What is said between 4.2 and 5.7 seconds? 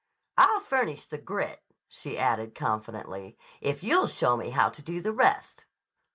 me how to do the rest."